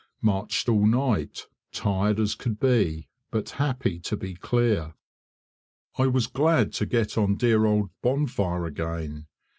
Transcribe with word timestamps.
Marched 0.23 0.67
all 0.67 0.87
night, 0.87 1.45
tired 1.71 2.19
as 2.19 2.33
could 2.33 2.59
be, 2.59 3.07
but 3.29 3.51
happy 3.61 3.99
to 3.99 4.17
be 4.17 4.33
clear. 4.33 4.95
I 5.95 6.07
was 6.07 6.25
glad 6.25 6.73
to 6.73 6.87
get 6.87 7.19
on 7.19 7.35
dear 7.35 7.65
old 7.67 7.91
Bonfire 8.01 8.65
again. 8.65 9.27